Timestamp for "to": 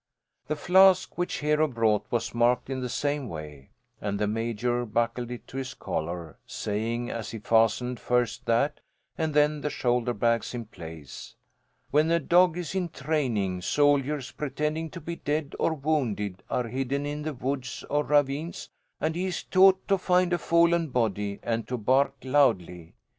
5.49-5.57, 14.89-14.99, 19.87-19.99, 21.67-21.77